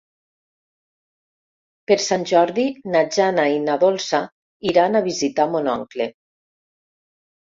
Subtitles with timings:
[1.89, 2.65] Per Sant Jordi
[2.95, 4.23] na Jana i na Dolça
[4.71, 6.09] iran a visitar mon oncle.